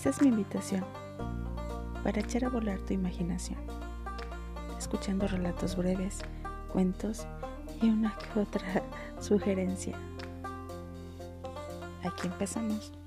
[0.00, 0.82] Esta es mi invitación
[2.02, 3.58] para echar a volar tu imaginación,
[4.78, 6.22] escuchando relatos breves,
[6.72, 7.26] cuentos
[7.82, 8.82] y una que otra
[9.20, 9.94] sugerencia.
[12.02, 12.99] Aquí empezamos.